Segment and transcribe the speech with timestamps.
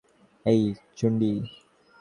[0.45, 0.61] এই,
[0.97, 1.31] চুন্ডি।